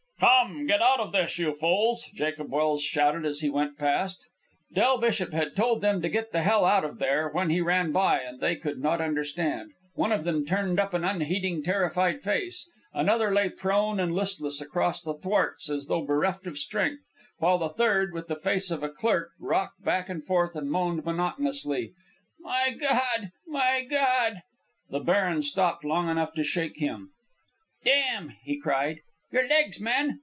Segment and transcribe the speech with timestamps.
[0.19, 0.67] "Come!
[0.67, 4.23] Get out of this, you fools!" Jacob Welse shouted as he went past.
[4.71, 7.91] Del Bishop had told them to "get the hell out of there" when he ran
[7.91, 9.71] by, and they could not understand.
[9.95, 12.69] One of them turned up an unheeding, terrified face.
[12.93, 17.01] Another lay prone and listless across the thwarts as though bereft of strength;
[17.39, 21.03] while the third, with the face of a clerk, rocked back and forth and moaned
[21.03, 21.93] monotonously,
[22.39, 23.31] "My God!
[23.47, 24.43] My God!"
[24.89, 27.09] The baron stopped long enough to shake him.
[27.83, 28.99] "Damn!" he cried.
[29.31, 30.19] "Your legs, man!